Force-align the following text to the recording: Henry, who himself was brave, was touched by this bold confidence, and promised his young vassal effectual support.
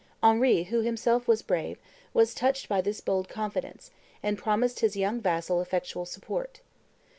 Henry, 0.23 0.63
who 0.63 0.81
himself 0.81 1.27
was 1.27 1.43
brave, 1.43 1.77
was 2.11 2.33
touched 2.33 2.67
by 2.67 2.81
this 2.81 3.01
bold 3.01 3.29
confidence, 3.29 3.91
and 4.23 4.35
promised 4.35 4.79
his 4.79 4.97
young 4.97 5.21
vassal 5.21 5.61
effectual 5.61 6.07
support. 6.07 6.59